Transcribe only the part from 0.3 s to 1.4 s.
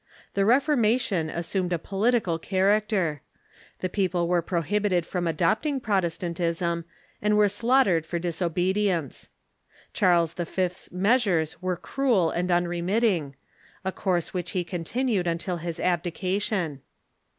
The Ref ormation